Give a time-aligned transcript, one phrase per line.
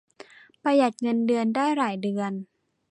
[0.63, 2.31] ประหยัดเงินเดือนได้หลายเดือน